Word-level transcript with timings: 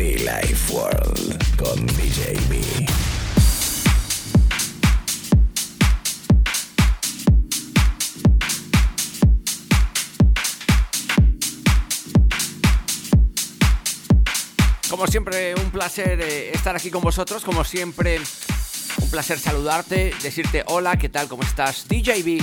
Life 0.00 0.72
World 0.72 1.56
con 1.56 1.86
DJ 1.88 2.32
B. 2.48 2.86
Como 14.88 15.06
siempre, 15.06 15.54
un 15.54 15.70
placer 15.70 16.18
eh, 16.22 16.50
estar 16.54 16.74
aquí 16.74 16.90
con 16.90 17.02
vosotros. 17.02 17.44
Como 17.44 17.62
siempre, 17.64 18.20
un 19.02 19.10
placer 19.10 19.38
saludarte, 19.38 20.14
decirte 20.22 20.64
hola, 20.68 20.96
¿qué 20.96 21.10
tal? 21.10 21.28
¿Cómo 21.28 21.42
estás? 21.42 21.86
DJB, 21.88 22.42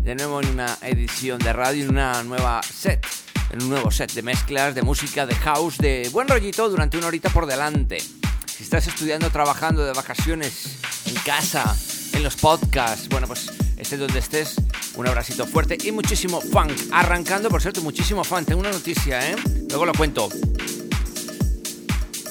de 0.00 0.14
nuevo 0.16 0.40
en 0.40 0.48
una 0.48 0.76
edición 0.82 1.38
de 1.38 1.52
radio, 1.52 1.84
en 1.84 1.90
una 1.90 2.24
nueva 2.24 2.60
set, 2.64 3.06
en 3.50 3.62
un 3.62 3.70
nuevo 3.70 3.90
set 3.90 4.12
de 4.12 4.22
mezclas, 4.22 4.74
de 4.74 4.82
música, 4.82 5.26
de 5.26 5.34
house, 5.34 5.78
de 5.78 6.08
buen 6.12 6.28
rollito 6.28 6.68
durante 6.68 6.98
una 6.98 7.06
horita 7.08 7.30
por 7.30 7.46
delante. 7.46 7.98
Si 8.00 8.62
estás 8.62 8.86
estudiando, 8.86 9.30
trabajando, 9.30 9.84
de 9.84 9.92
vacaciones, 9.92 10.78
en 11.06 11.14
casa, 11.16 11.76
en 12.12 12.22
los 12.22 12.36
podcasts, 12.36 13.08
bueno, 13.08 13.26
pues 13.26 13.50
estés 13.76 13.98
donde 13.98 14.18
estés, 14.18 14.56
un 14.94 15.06
abracito 15.06 15.46
fuerte 15.46 15.76
y 15.82 15.92
muchísimo 15.92 16.40
funk. 16.40 16.72
Arrancando, 16.92 17.48
por 17.48 17.60
cierto, 17.60 17.82
muchísimo 17.82 18.24
funk. 18.24 18.46
Tengo 18.46 18.60
una 18.60 18.72
noticia, 18.72 19.30
¿eh? 19.30 19.36
Luego 19.68 19.86
lo 19.86 19.92
cuento. 19.92 20.28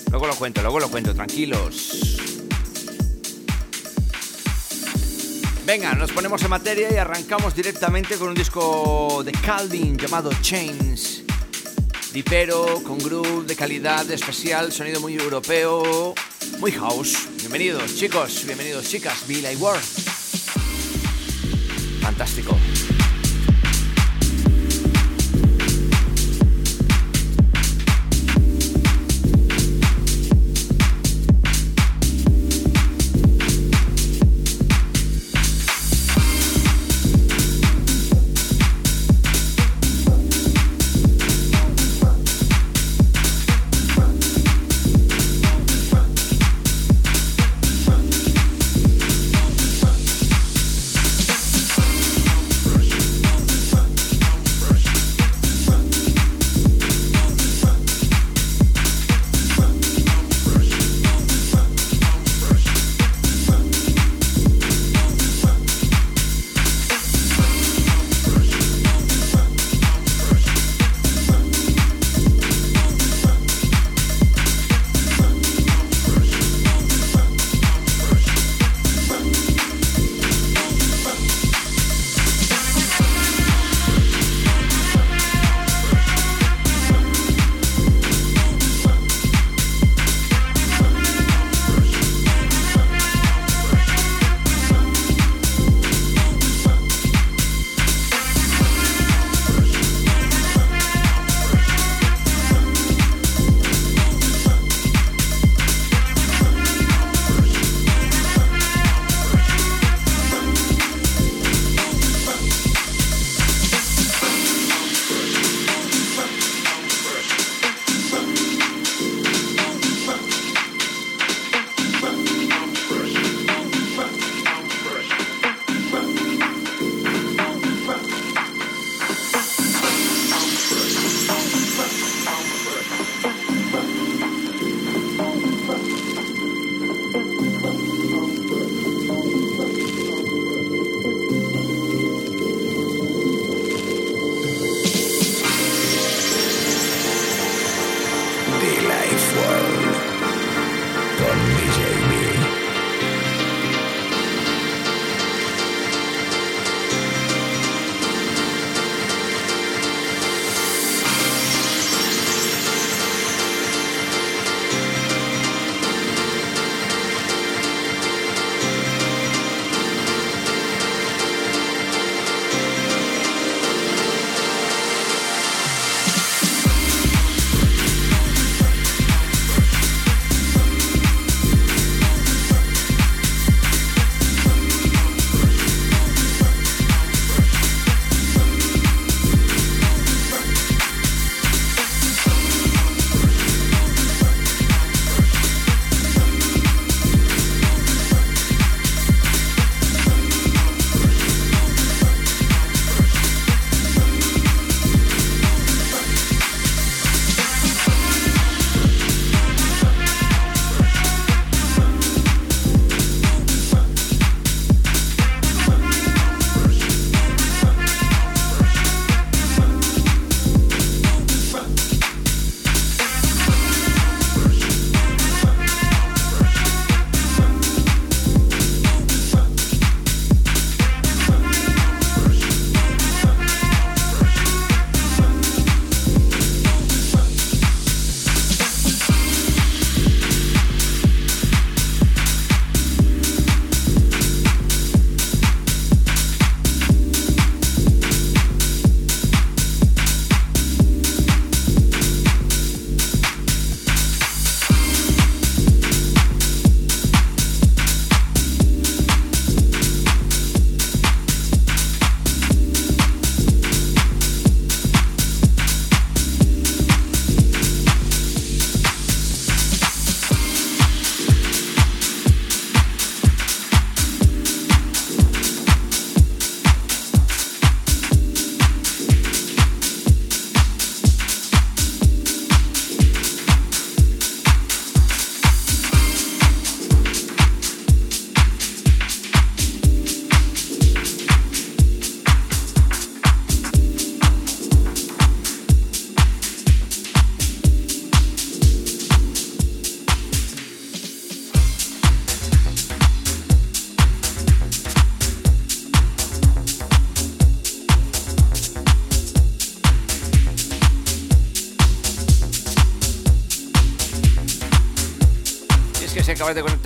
Luego 0.10 0.28
lo 0.28 0.36
cuento, 0.36 0.62
luego 0.62 0.80
lo 0.80 0.90
cuento, 0.90 1.14
tranquilos. 1.14 2.35
Venga, 5.66 5.96
nos 5.96 6.12
ponemos 6.12 6.44
en 6.44 6.52
materia 6.52 6.94
y 6.94 6.98
arrancamos 6.98 7.56
directamente 7.56 8.18
con 8.18 8.30
un 8.30 8.36
disco 8.36 9.24
de 9.26 9.32
Calvin 9.32 9.98
llamado 9.98 10.30
Chains. 10.40 11.24
Dipero, 12.14 12.84
con 12.84 13.00
groove 13.00 13.48
de 13.48 13.56
calidad 13.56 14.10
especial, 14.12 14.72
sonido 14.72 15.02
muy 15.02 15.16
europeo, 15.16 16.14
muy 16.60 16.72
house. 16.72 17.28
Bienvenidos 17.40 17.96
chicos, 17.96 18.44
bienvenidos 18.46 18.88
chicas, 18.88 19.26
Bill 19.28 19.48
Ward. 19.60 19.82
Fantástico. 22.00 22.56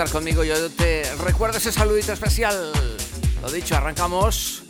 Conmigo, 0.08 0.46
yo 0.46 0.70
te 0.70 1.04
recuerdo 1.18 1.58
ese 1.58 1.74
saludito 1.74 2.14
especial. 2.14 2.72
Lo 3.42 3.52
dicho, 3.52 3.76
arrancamos. 3.76 4.64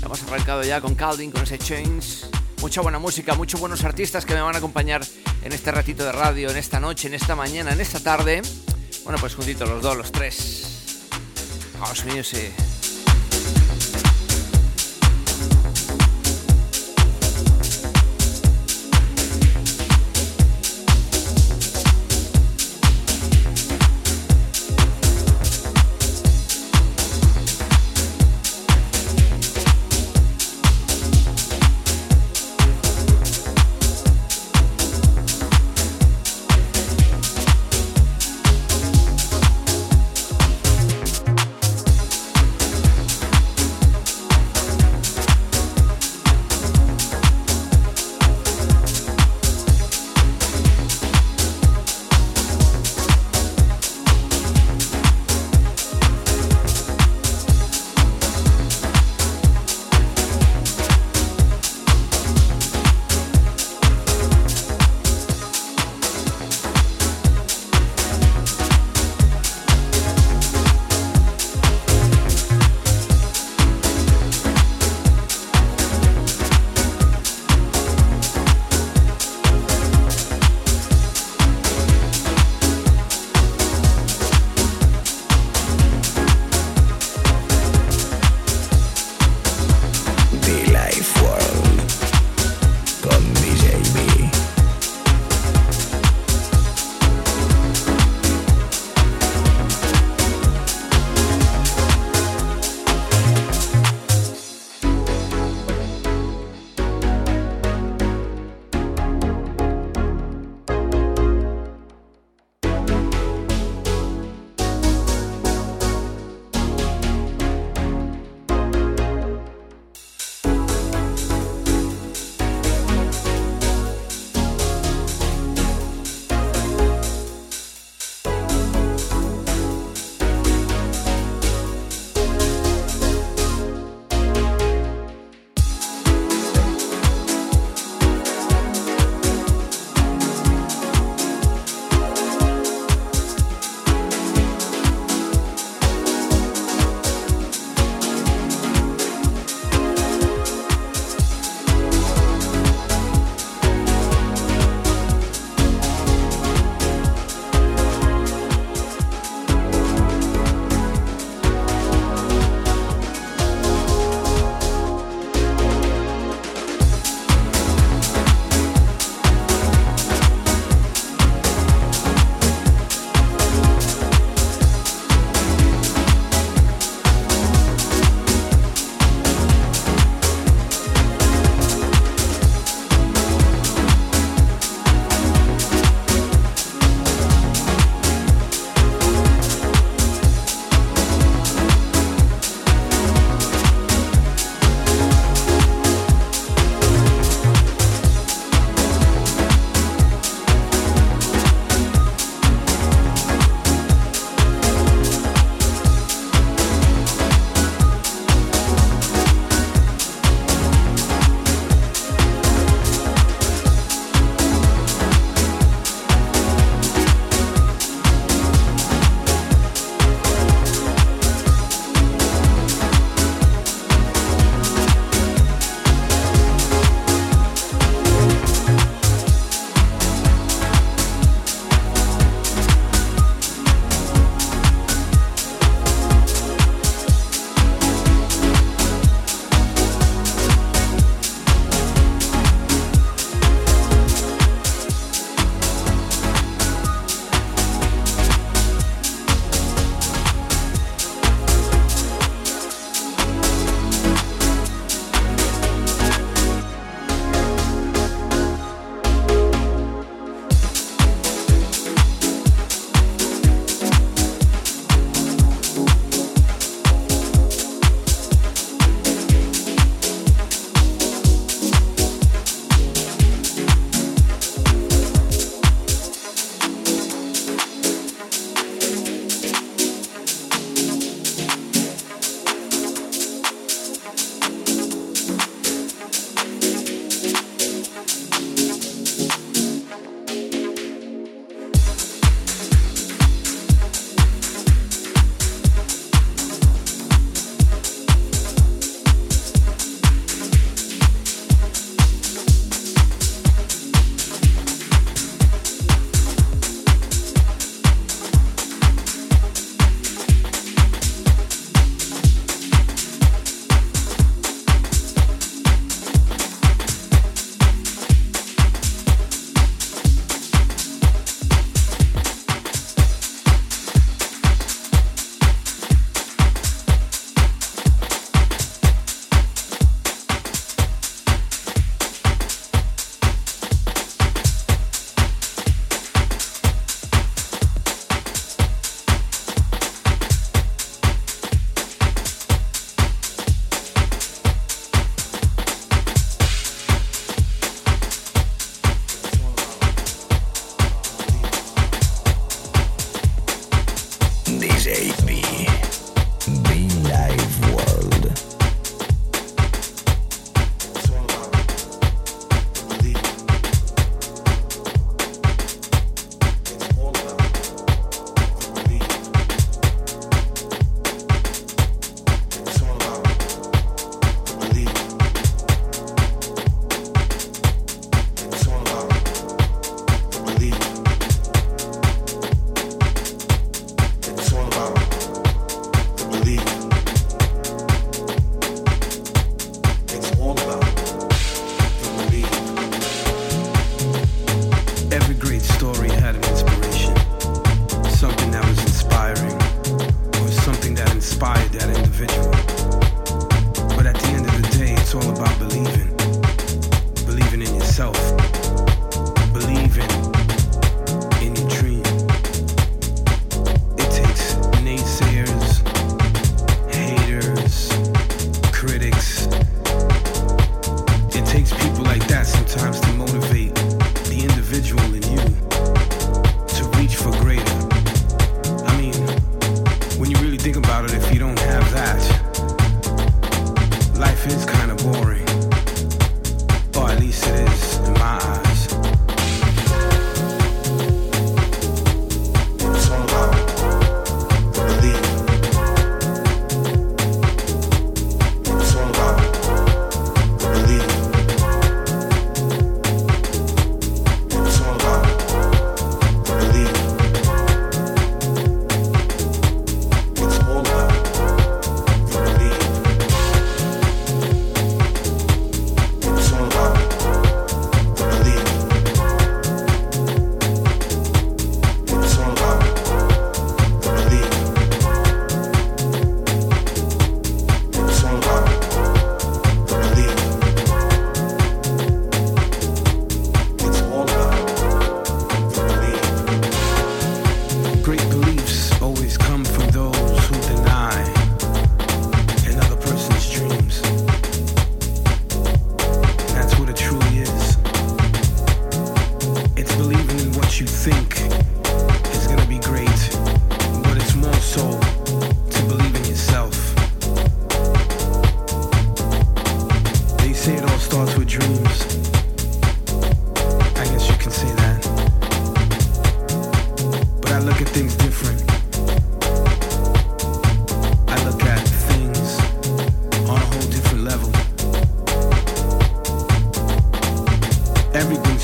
Hemos 0.00 0.22
arrancado 0.22 0.62
ya 0.62 0.80
con 0.80 0.94
Calding, 0.94 1.32
con 1.32 1.42
ese 1.42 1.58
Chains. 1.58 2.28
Mucha 2.60 2.80
buena 2.80 3.00
música, 3.00 3.34
muchos 3.34 3.58
buenos 3.58 3.82
artistas 3.82 4.24
que 4.24 4.32
me 4.34 4.40
van 4.40 4.54
a 4.54 4.58
acompañar 4.58 5.04
en 5.42 5.52
este 5.52 5.72
ratito 5.72 6.04
de 6.04 6.12
radio, 6.12 6.50
en 6.50 6.56
esta 6.56 6.78
noche, 6.78 7.08
en 7.08 7.14
esta 7.14 7.34
mañana, 7.34 7.72
en 7.72 7.80
esta 7.80 7.98
tarde. 7.98 8.42
Bueno, 9.02 9.18
pues 9.18 9.34
juntitos 9.34 9.68
los 9.68 9.82
dos, 9.82 9.96
los 9.96 10.12
tres. 10.12 11.08
House 11.80 12.04
Music. 12.04 12.69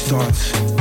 thoughts 0.06 0.75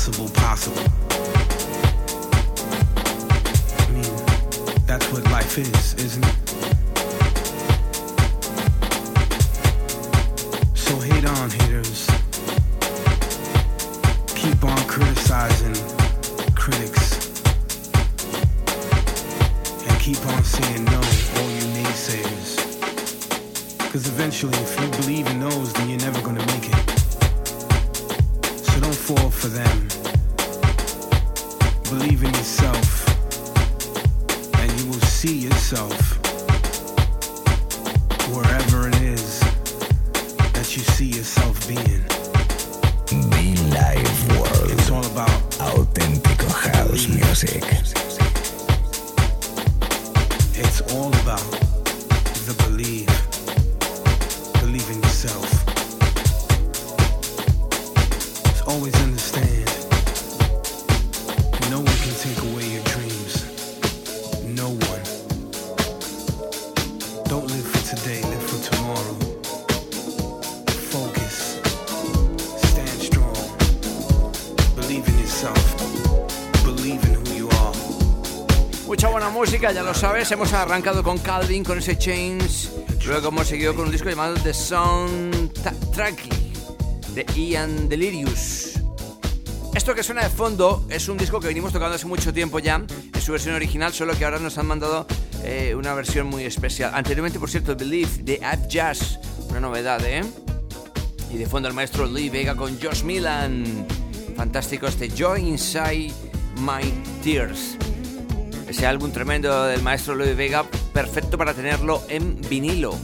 possible 0.00 0.30
possible. 0.30 0.82
I 3.78 3.90
mean, 3.92 4.86
that's 4.86 5.12
what 5.12 5.24
life 5.24 5.58
is, 5.58 5.92
isn't 6.02 6.24
it? 6.24 6.89
Sabes, 80.00 80.32
hemos 80.32 80.50
arrancado 80.54 81.02
con 81.02 81.18
Calvin, 81.18 81.62
con 81.62 81.76
ese 81.76 81.98
Chains, 81.98 82.70
luego 83.04 83.28
hemos 83.28 83.46
seguido 83.46 83.74
con 83.74 83.84
un 83.84 83.92
disco 83.92 84.08
llamado 84.08 84.32
The 84.32 84.54
Soundtrack 84.54 86.16
de 87.12 87.26
Ian 87.36 87.86
Delirious. 87.86 88.80
Esto 89.74 89.94
que 89.94 90.02
suena 90.02 90.22
de 90.22 90.30
fondo 90.30 90.86
es 90.88 91.06
un 91.10 91.18
disco 91.18 91.38
que 91.38 91.48
venimos 91.48 91.74
tocando 91.74 91.96
hace 91.96 92.06
mucho 92.06 92.32
tiempo 92.32 92.60
ya, 92.60 92.76
en 92.76 93.20
su 93.20 93.32
versión 93.32 93.54
original, 93.54 93.92
solo 93.92 94.16
que 94.16 94.24
ahora 94.24 94.38
nos 94.38 94.56
han 94.56 94.68
mandado 94.68 95.06
eh, 95.44 95.74
una 95.76 95.92
versión 95.92 96.28
muy 96.28 96.44
especial. 96.44 96.92
Anteriormente, 96.94 97.38
por 97.38 97.50
cierto, 97.50 97.76
Believe 97.76 98.22
de 98.22 98.40
Jazz, 98.70 99.18
una 99.50 99.60
novedad, 99.60 100.02
¿eh? 100.06 100.22
Y 101.30 101.36
de 101.36 101.44
fondo 101.44 101.68
el 101.68 101.74
maestro 101.74 102.06
Lee 102.06 102.30
Vega 102.30 102.54
con 102.54 102.80
Josh 102.80 103.02
Milan. 103.02 103.86
Fantástico 104.34 104.86
este 104.86 105.10
Joy 105.10 105.46
Inside 105.46 106.10
My 106.56 106.90
Tears. 107.22 107.76
Ese 108.80 108.86
álbum 108.86 109.12
tremendo 109.12 109.64
del 109.64 109.82
maestro 109.82 110.14
Louis 110.14 110.34
Vega, 110.34 110.64
perfecto 110.94 111.36
para 111.36 111.52
tenerlo 111.52 112.02
en 112.08 112.40
vinilo. 112.48 112.96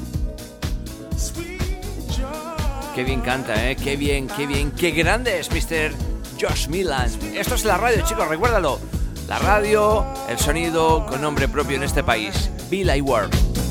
Qué 2.94 3.04
bien 3.04 3.20
canta, 3.20 3.68
¿eh? 3.70 3.76
Qué 3.76 3.98
bien, 3.98 4.26
qué 4.26 4.46
bien, 4.46 4.70
qué 4.70 4.92
grande 4.92 5.38
es 5.38 5.50
Mr. 5.50 5.92
Josh 6.40 6.68
Milan. 6.68 7.10
Esto 7.34 7.56
es 7.56 7.66
la 7.66 7.76
radio, 7.76 8.02
chicos, 8.06 8.26
recuérdalo. 8.26 8.80
La 9.28 9.38
radio, 9.38 10.06
el 10.30 10.38
sonido 10.38 11.04
con 11.04 11.20
nombre 11.20 11.46
propio 11.46 11.76
en 11.76 11.82
este 11.82 12.02
país. 12.02 12.50
Ward. 13.02 13.28
babe. 13.28 13.65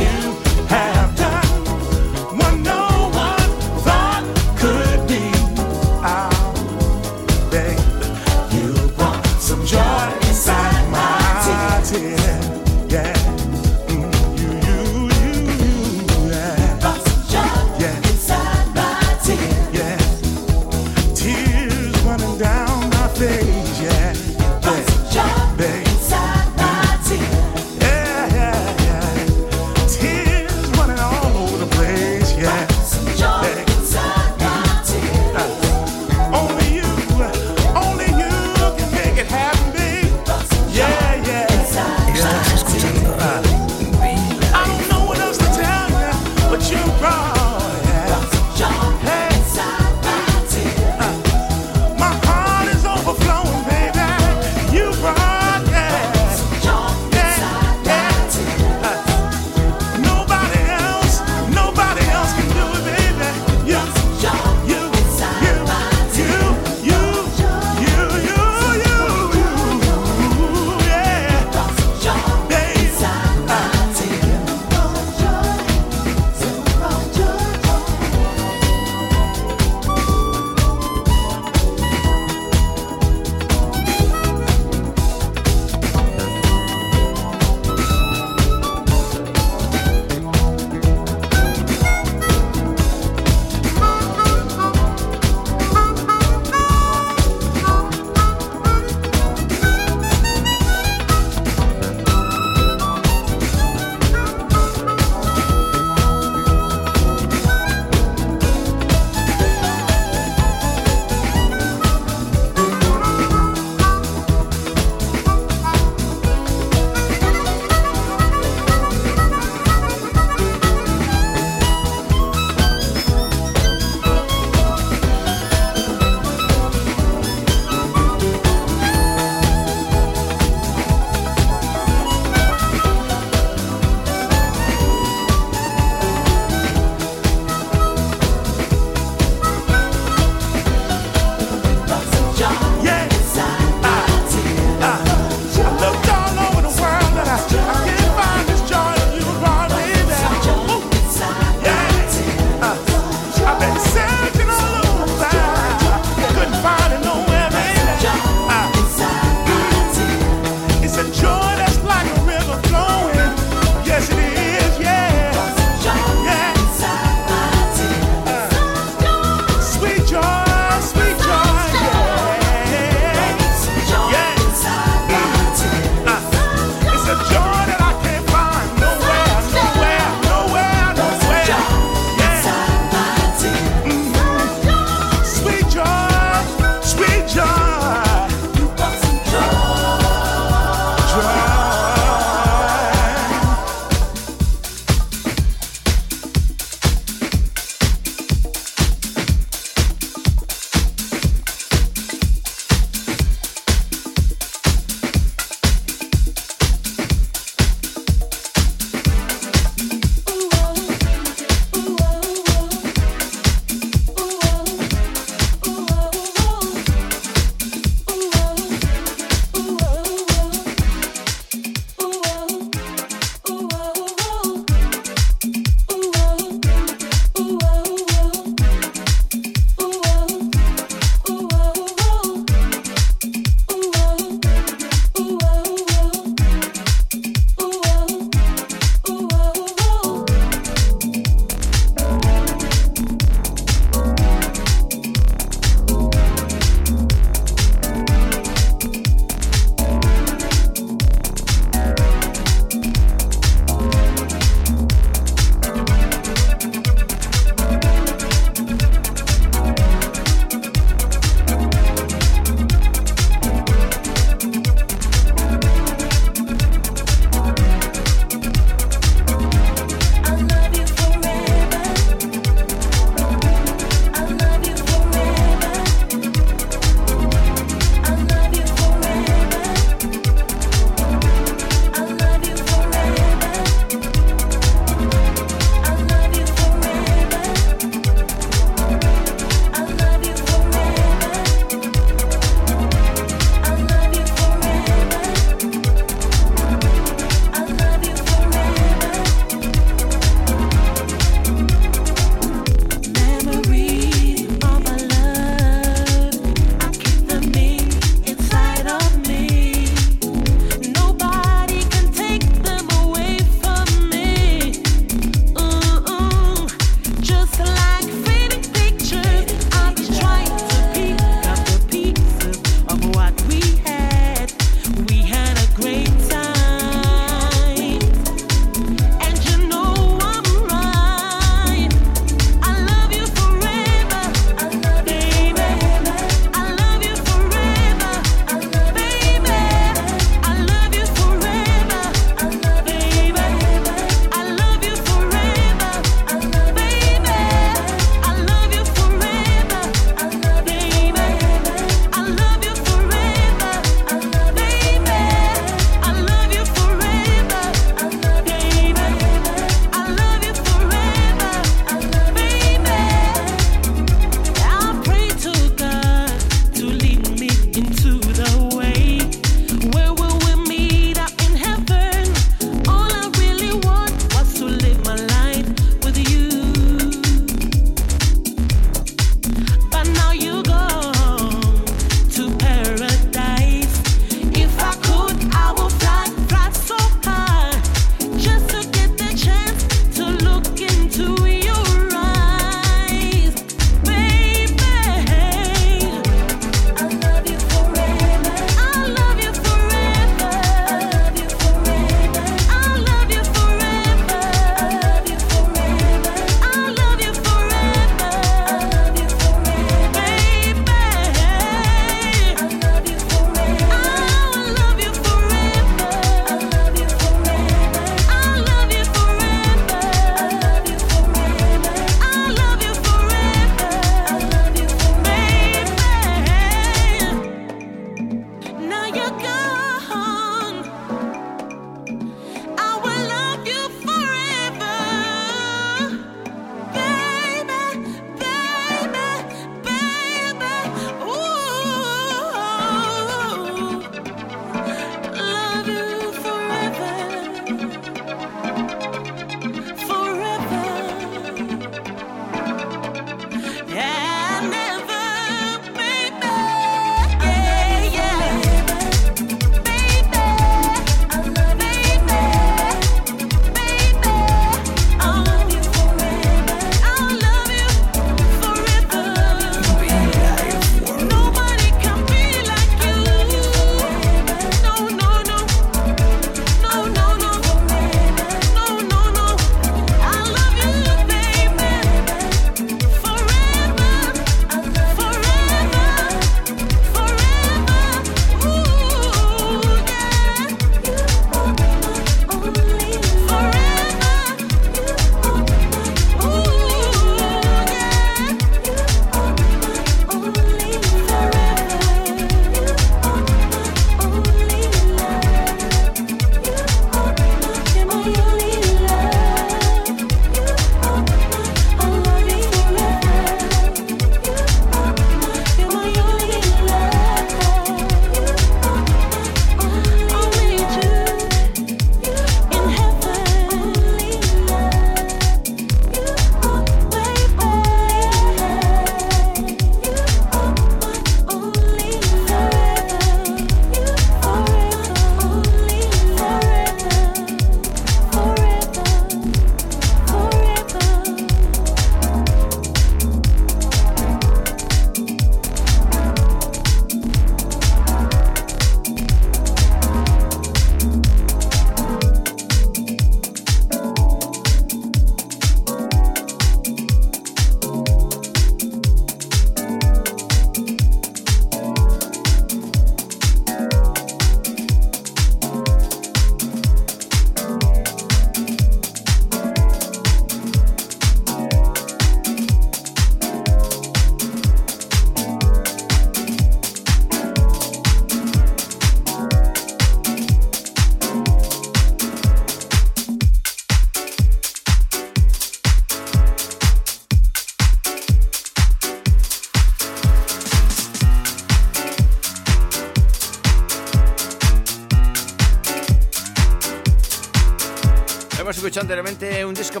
Un 599.66 599.74
disco 599.74 600.00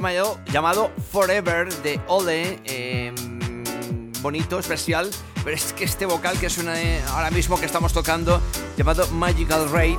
llamado 0.52 0.92
Forever 1.10 1.72
de 1.82 2.00
Ole. 2.06 2.60
Em, 2.64 4.12
bonito, 4.22 4.58
especial. 4.60 5.10
Pero 5.42 5.56
es 5.56 5.72
que 5.72 5.82
este 5.84 6.06
vocal 6.06 6.38
que 6.38 6.48
suena 6.48 6.74
ahora 7.08 7.30
mismo 7.32 7.58
que 7.58 7.66
estamos 7.66 7.92
tocando, 7.92 8.40
llamado 8.76 9.08
Magical 9.08 9.68
Raid, 9.70 9.98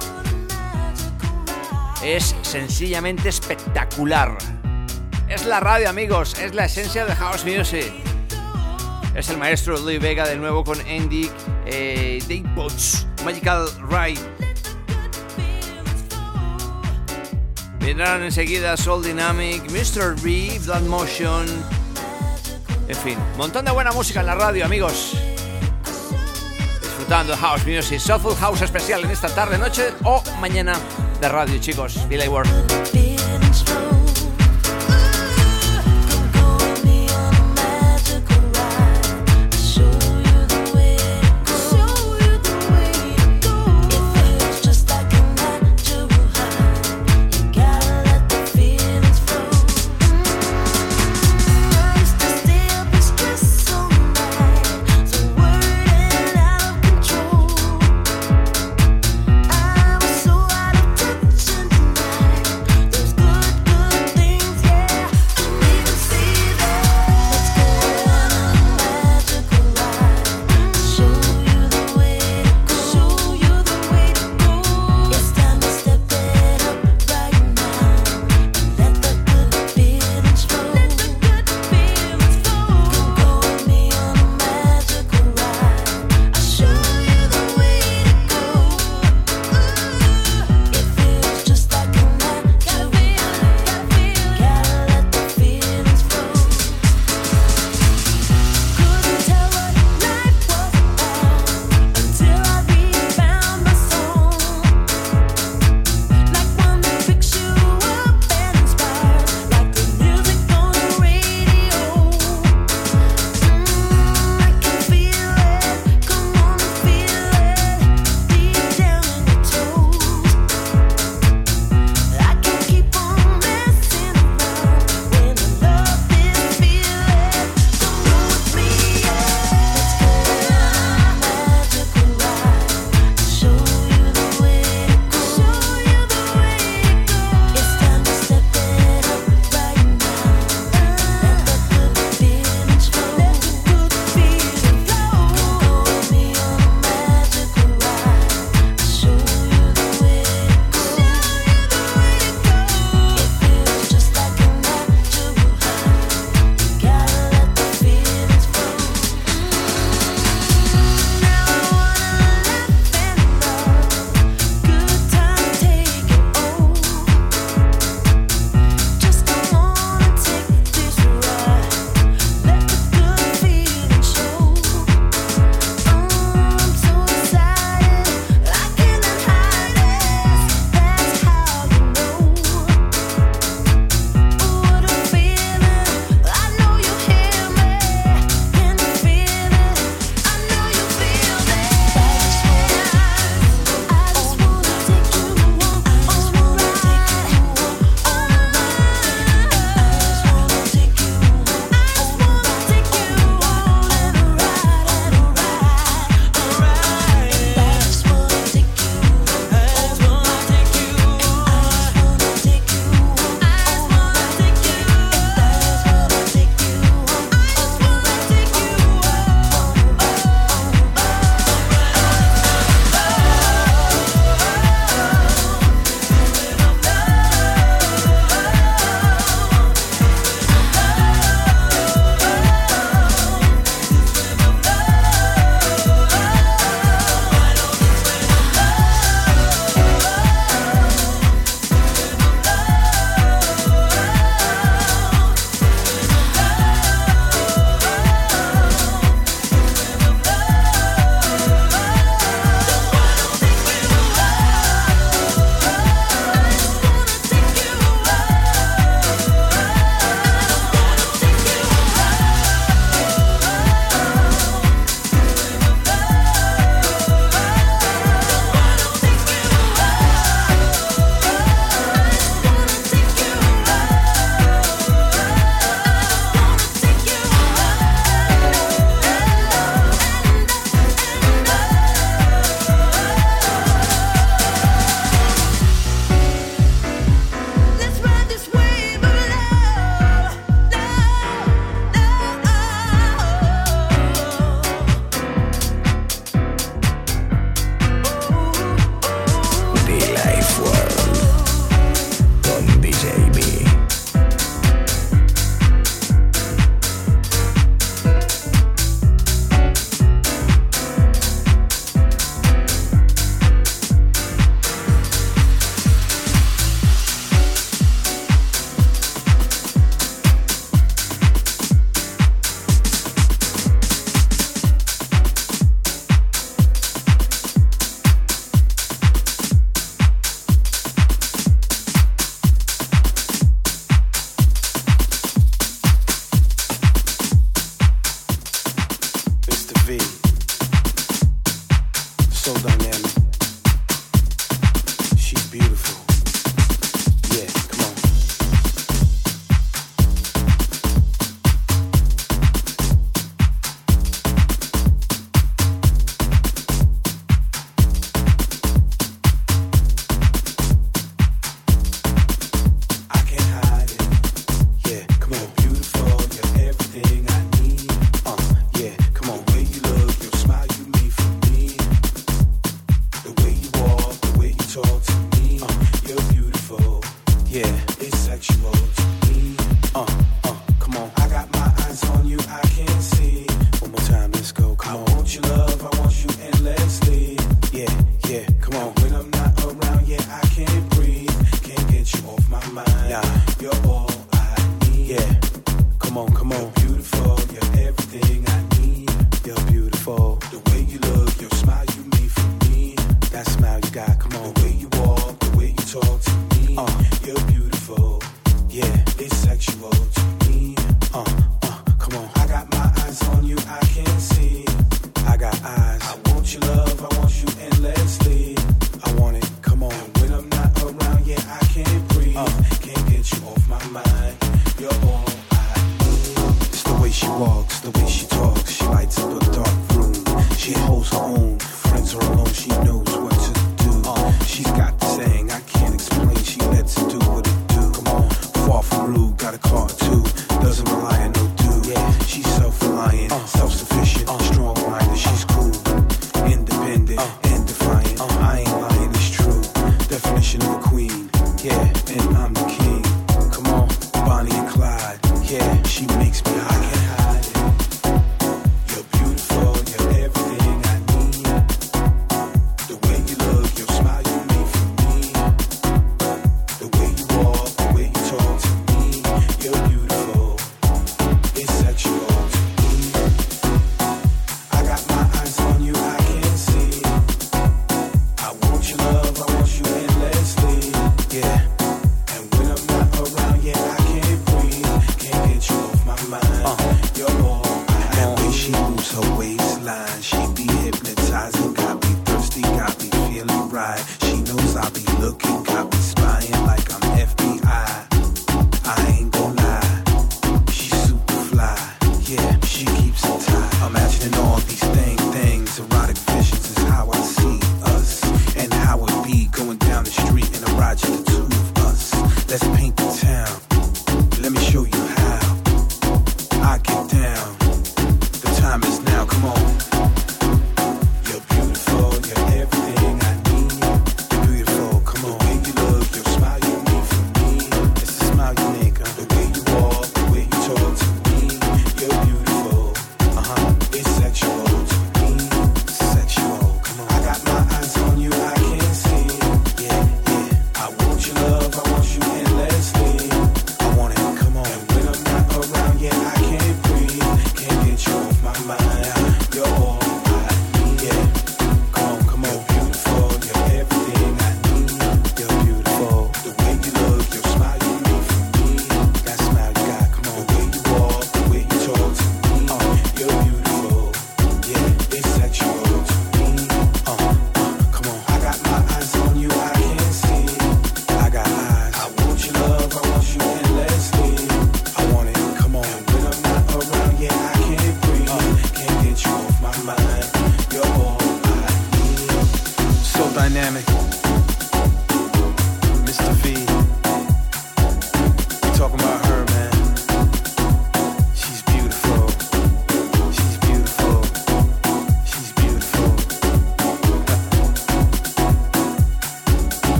es 2.02 2.34
sencillamente 2.42 3.28
espectacular. 3.28 4.38
Es 5.28 5.46
la 5.46 5.60
radio, 5.60 5.90
amigos, 5.90 6.40
es 6.40 6.56
la 6.56 6.66
esencia 6.66 7.04
de 7.04 7.14
House 7.14 7.44
Music. 7.44 7.92
Es 9.14 9.30
el 9.30 9.38
maestro 9.38 9.78
Louis 9.78 10.00
Vega 10.00 10.26
de 10.26 10.38
nuevo 10.38 10.64
con 10.64 10.80
Andy 10.80 11.30
eh, 11.66 12.24
Dave 12.30 12.70
Magical 13.26 13.68
Ride. 13.90 14.51
Enseguida 18.00 18.78
Soul 18.78 19.04
Dynamic, 19.04 19.70
Mr. 19.70 20.16
B, 20.24 20.58
Blood 20.64 20.84
Motion. 20.84 21.46
En 22.88 22.96
fin, 22.96 23.18
montón 23.38 23.66
de 23.66 23.72
buena 23.72 23.92
música 23.92 24.22
en 24.22 24.28
la 24.28 24.36
radio, 24.36 24.64
amigos. 24.64 25.18
Disfrutando 26.82 27.36
House 27.36 27.66
Music, 27.66 28.00
Soulful 28.00 28.36
House 28.38 28.62
especial 28.62 29.04
en 29.04 29.12
esta 29.12 29.28
tarde, 29.36 29.58
noche 29.58 29.90
o 30.06 30.24
mañana 30.40 30.74
de 31.20 31.28
radio, 31.28 31.60
chicos. 31.60 32.08
Billy 32.08 32.30
Ward. 32.30 33.01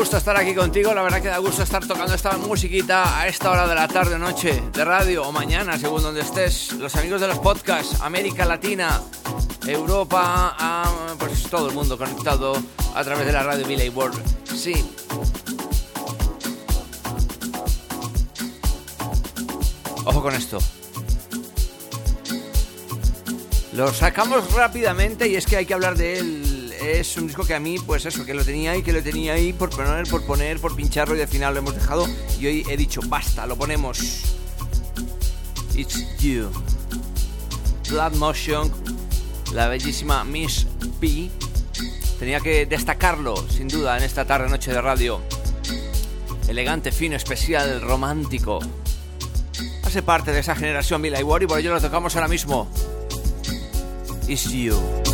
Gusto 0.00 0.16
estar 0.16 0.34
aquí 0.34 0.54
contigo, 0.54 0.94
la 0.94 1.02
verdad 1.02 1.20
que 1.20 1.28
da 1.28 1.36
gusto 1.36 1.62
estar 1.62 1.86
tocando 1.86 2.14
esta 2.14 2.34
musiquita 2.38 3.20
a 3.20 3.28
esta 3.28 3.50
hora 3.50 3.68
de 3.68 3.74
la 3.74 3.86
tarde, 3.86 4.18
noche, 4.18 4.62
de 4.72 4.82
radio 4.82 5.24
o 5.24 5.30
mañana, 5.30 5.78
según 5.78 6.02
donde 6.02 6.22
estés. 6.22 6.72
Los 6.72 6.96
amigos 6.96 7.20
de 7.20 7.28
los 7.28 7.38
podcasts, 7.38 8.00
América 8.00 8.46
Latina, 8.46 9.02
Europa, 9.66 10.86
pues 11.18 11.42
todo 11.42 11.68
el 11.68 11.74
mundo 11.74 11.98
conectado 11.98 12.54
a 12.94 13.04
través 13.04 13.26
de 13.26 13.32
la 13.32 13.42
radio 13.42 13.66
Villay 13.66 13.90
World. 13.90 14.18
Sí. 14.56 14.90
Ojo 20.06 20.22
con 20.22 20.34
esto. 20.34 20.60
Lo 23.74 23.92
sacamos 23.92 24.50
rápidamente 24.54 25.28
y 25.28 25.36
es 25.36 25.44
que 25.44 25.58
hay 25.58 25.66
que 25.66 25.74
hablar 25.74 25.94
de 25.94 26.20
él 26.20 26.49
es 26.80 27.16
un 27.16 27.26
disco 27.26 27.44
que 27.44 27.54
a 27.54 27.60
mí, 27.60 27.76
pues 27.78 28.06
eso, 28.06 28.24
que 28.24 28.34
lo 28.34 28.44
tenía 28.44 28.72
ahí, 28.72 28.82
que 28.82 28.92
lo 28.92 29.02
tenía 29.02 29.34
ahí 29.34 29.52
por 29.52 29.70
poner, 29.70 30.06
por 30.08 30.24
poner, 30.24 30.58
por 30.58 30.74
pincharlo 30.74 31.16
y 31.16 31.20
al 31.20 31.28
final 31.28 31.54
lo 31.54 31.60
hemos 31.60 31.74
dejado 31.74 32.06
y 32.38 32.46
hoy 32.46 32.66
he 32.68 32.76
dicho, 32.76 33.00
basta, 33.06 33.46
lo 33.46 33.56
ponemos. 33.56 33.98
It's 35.74 36.18
You. 36.18 36.50
Blood 37.88 38.14
Motion, 38.14 38.72
la 39.52 39.68
bellísima 39.68 40.24
Miss 40.24 40.66
P. 41.00 41.30
Tenía 42.18 42.40
que 42.40 42.66
destacarlo, 42.66 43.36
sin 43.48 43.68
duda, 43.68 43.96
en 43.96 44.04
esta 44.04 44.24
tarde 44.24 44.48
noche 44.48 44.72
de 44.72 44.80
radio. 44.80 45.20
Elegante, 46.48 46.92
fino, 46.92 47.16
especial, 47.16 47.80
romántico. 47.80 48.60
Hace 49.84 50.02
parte 50.02 50.32
de 50.32 50.40
esa 50.40 50.54
generación 50.54 51.02
Ward 51.24 51.42
y 51.42 51.46
por 51.46 51.58
ello 51.58 51.74
lo 51.74 51.80
tocamos 51.80 52.14
ahora 52.14 52.28
mismo. 52.28 52.68
It's 54.28 54.50
You. 54.50 55.09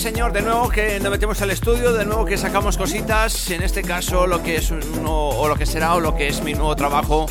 Señor, 0.00 0.32
de 0.32 0.40
nuevo 0.40 0.70
que 0.70 0.98
nos 0.98 1.10
metemos 1.10 1.42
al 1.42 1.50
estudio, 1.50 1.92
de 1.92 2.06
nuevo 2.06 2.24
que 2.24 2.38
sacamos 2.38 2.78
cositas, 2.78 3.50
en 3.50 3.62
este 3.62 3.82
caso 3.82 4.26
lo 4.26 4.42
que 4.42 4.56
es 4.56 4.70
uno, 4.70 5.28
o 5.28 5.46
lo 5.46 5.56
que 5.56 5.66
será 5.66 5.94
o 5.94 6.00
lo 6.00 6.16
que 6.16 6.28
es 6.28 6.42
mi 6.42 6.54
nuevo 6.54 6.74
trabajo 6.74 7.26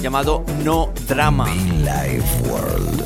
llamado 0.00 0.44
No 0.62 0.92
Drama. 1.08 1.52
Life 1.52 2.48
World. 2.48 3.02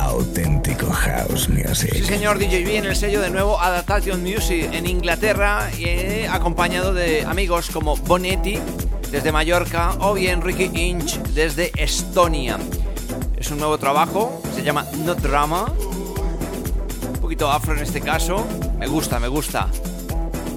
Auténtico 0.00 0.90
House 0.90 1.48
Music. 1.48 1.92
Sí, 1.92 2.04
señor 2.04 2.40
DJB 2.40 2.74
en 2.74 2.86
el 2.86 2.96
sello 2.96 3.20
de 3.20 3.30
nuevo 3.30 3.60
Adaptation 3.60 4.20
Music 4.20 4.68
en 4.72 4.86
Inglaterra 4.86 5.70
y 5.78 6.24
acompañado 6.24 6.92
de 6.92 7.24
amigos 7.26 7.70
como 7.70 7.96
Bonetti 7.98 8.58
desde 9.12 9.30
Mallorca 9.30 9.92
o 10.00 10.14
bien 10.14 10.42
Ricky 10.42 10.72
Inch 10.74 11.18
desde 11.34 11.70
Estonia. 11.76 12.58
Es 13.36 13.48
un 13.52 13.58
nuevo 13.58 13.78
trabajo, 13.78 14.42
se 14.56 14.64
llama 14.64 14.86
No 15.04 15.14
Drama 15.14 15.72
afro 17.48 17.74
en 17.74 17.82
este 17.82 18.00
caso. 18.00 18.44
Me 18.78 18.88
gusta, 18.88 19.20
me 19.20 19.28
gusta. 19.28 19.68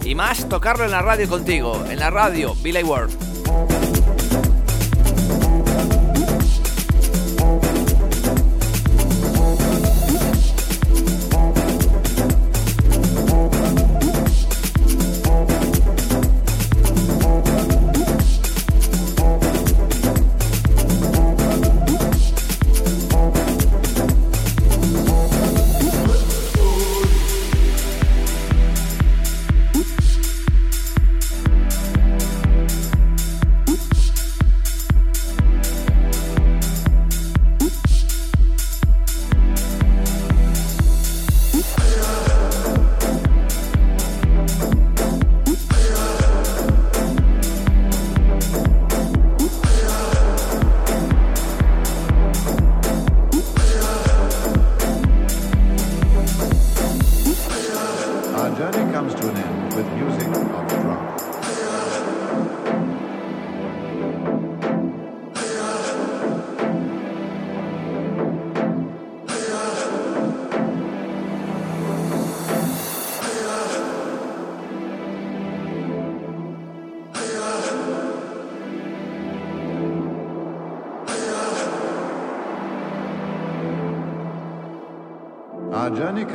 Y 0.04 0.16
más 0.16 0.50
tocarlo 0.50 0.86
en 0.86 0.92
la 0.92 1.02
radio 1.02 1.30
contigo, 1.30 1.86
en 1.90 2.00
la 2.00 2.10
radio 2.10 2.56
Billy 2.64 2.84
World. 2.84 4.23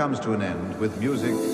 Comes 0.09 0.20
to 0.20 0.32
an 0.32 0.40
end 0.40 0.80
with 0.80 0.98
music 0.98 1.47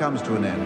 comes 0.00 0.22
to 0.22 0.34
an 0.34 0.46
end 0.46 0.59